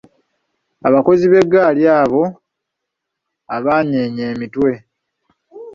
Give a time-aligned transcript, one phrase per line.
[0.87, 2.23] "Abakozi b’eggaali, abo
[3.55, 4.71] abanyeenya mitwe."